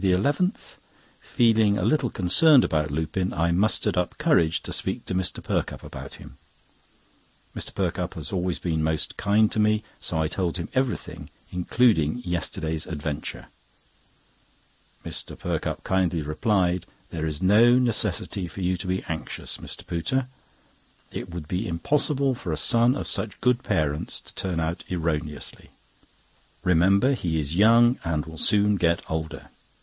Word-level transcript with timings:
—Feeling 0.01 1.77
a 1.77 1.83
little 1.85 2.09
concerned 2.09 2.63
about 2.65 2.89
Lupin, 2.89 3.31
I 3.33 3.51
mustered 3.51 3.95
up 3.95 4.17
courage 4.17 4.63
to 4.63 4.73
speak 4.73 5.05
to 5.05 5.13
Mr. 5.13 5.43
Perkupp 5.43 5.83
about 5.83 6.15
him. 6.15 6.39
Mr. 7.55 7.71
Perkupp 7.71 8.15
has 8.15 8.31
always 8.33 8.57
been 8.57 8.81
most 8.81 9.15
kind 9.15 9.51
to 9.51 9.59
me, 9.59 9.83
so 9.99 10.19
I 10.19 10.27
told 10.27 10.57
him 10.57 10.69
everything, 10.73 11.29
including 11.51 12.23
yesterday's 12.25 12.87
adventure. 12.87 13.49
Mr. 15.05 15.37
Perkupp 15.37 15.83
kindly 15.83 16.23
replied: 16.23 16.87
"There 17.11 17.27
is 17.27 17.43
no 17.43 17.77
necessity 17.77 18.47
for 18.47 18.61
you 18.61 18.77
to 18.77 18.87
be 18.87 19.03
anxious, 19.07 19.57
Mr. 19.59 19.85
Pooter. 19.85 20.25
It 21.11 21.29
would 21.29 21.47
be 21.47 21.67
impossible 21.67 22.33
for 22.33 22.51
a 22.51 22.57
son 22.57 22.95
of 22.95 23.05
such 23.07 23.39
good 23.39 23.61
parents 23.61 24.19
to 24.21 24.33
turn 24.33 24.59
out 24.59 24.83
erroneously. 24.89 25.69
Remember 26.63 27.13
he 27.13 27.39
is 27.39 27.55
young, 27.55 27.99
and 28.03 28.25
will 28.25 28.39
soon 28.39 28.77
get 28.77 29.03
older. 29.07 29.49